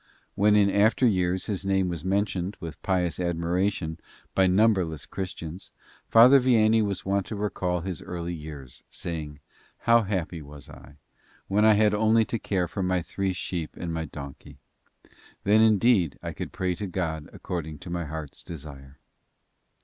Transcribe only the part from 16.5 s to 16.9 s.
pray to